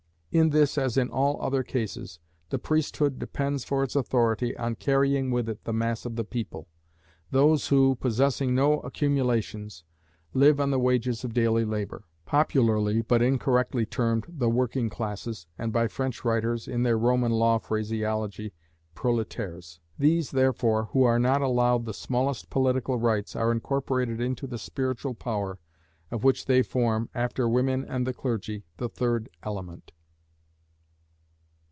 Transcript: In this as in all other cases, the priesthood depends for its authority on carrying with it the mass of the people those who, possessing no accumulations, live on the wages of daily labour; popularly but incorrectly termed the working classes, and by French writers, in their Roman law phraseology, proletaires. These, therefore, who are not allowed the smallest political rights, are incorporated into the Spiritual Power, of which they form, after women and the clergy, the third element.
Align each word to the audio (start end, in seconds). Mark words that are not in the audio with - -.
In 0.33 0.51
this 0.51 0.77
as 0.77 0.95
in 0.95 1.09
all 1.09 1.41
other 1.41 1.61
cases, 1.61 2.17
the 2.51 2.57
priesthood 2.57 3.19
depends 3.19 3.65
for 3.65 3.83
its 3.83 3.97
authority 3.97 4.55
on 4.55 4.75
carrying 4.75 5.29
with 5.29 5.49
it 5.49 5.65
the 5.65 5.73
mass 5.73 6.05
of 6.05 6.15
the 6.15 6.23
people 6.23 6.69
those 7.31 7.67
who, 7.67 7.95
possessing 7.95 8.55
no 8.55 8.79
accumulations, 8.79 9.83
live 10.33 10.61
on 10.61 10.71
the 10.71 10.79
wages 10.79 11.25
of 11.25 11.33
daily 11.33 11.65
labour; 11.65 12.05
popularly 12.25 13.01
but 13.01 13.21
incorrectly 13.21 13.85
termed 13.85 14.25
the 14.29 14.49
working 14.49 14.89
classes, 14.89 15.47
and 15.57 15.73
by 15.73 15.89
French 15.89 16.23
writers, 16.23 16.65
in 16.65 16.83
their 16.83 16.97
Roman 16.97 17.33
law 17.33 17.57
phraseology, 17.57 18.53
proletaires. 18.95 19.81
These, 19.99 20.31
therefore, 20.31 20.85
who 20.93 21.03
are 21.03 21.19
not 21.19 21.41
allowed 21.41 21.83
the 21.83 21.93
smallest 21.93 22.49
political 22.49 22.97
rights, 22.97 23.35
are 23.35 23.51
incorporated 23.51 24.21
into 24.21 24.47
the 24.47 24.57
Spiritual 24.57 25.13
Power, 25.13 25.59
of 26.09 26.23
which 26.23 26.45
they 26.45 26.63
form, 26.63 27.09
after 27.13 27.49
women 27.49 27.83
and 27.83 28.07
the 28.07 28.13
clergy, 28.13 28.63
the 28.77 28.87
third 28.87 29.27
element. 29.43 29.91